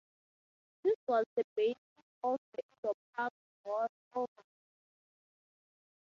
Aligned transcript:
This 0.83 0.95
was 1.07 1.25
the 1.35 1.43
basis 1.55 1.75
of 2.23 2.39
the 2.55 2.63
Indo-Pak 2.81 3.31
wars 3.63 3.89
over 4.15 4.27
Kashmir. 4.35 4.45